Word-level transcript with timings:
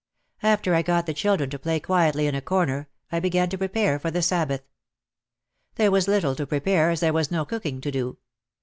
After 0.41 0.73
I 0.73 0.81
got 0.81 1.05
the 1.05 1.13
children 1.13 1.51
to 1.51 1.59
play 1.59 1.79
quietly 1.79 2.25
in 2.25 2.33
a 2.33 2.41
corner 2.41 2.89
I 3.11 3.19
began 3.19 3.49
to 3.49 3.57
prepare 3.59 3.99
for 3.99 4.09
the 4.09 4.23
Sabbath. 4.23 4.63
There 5.75 5.91
was 5.91 6.07
little 6.07 6.33
to 6.37 6.47
prepare 6.47 6.89
as 6.89 7.01
there 7.01 7.13
was 7.13 7.29
no 7.29 7.45
cooking 7.45 7.81
to 7.81 7.91
do. 7.91 8.17